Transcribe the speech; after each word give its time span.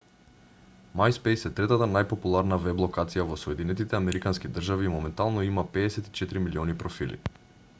myspace 0.99 1.49
е 1.49 1.51
третата 1.59 1.87
најпопуларна 1.91 2.57
веб-локација 2.63 3.25
во 3.33 3.37
соединетите 3.41 3.99
американски 3.99 4.51
држави 4.55 4.89
и 4.89 4.93
моментално 4.95 5.45
има 5.49 5.67
54 5.77 6.43
милиони 6.47 6.77
профили 6.85 7.21